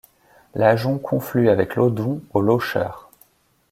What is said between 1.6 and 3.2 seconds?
l'Odon au Locheur.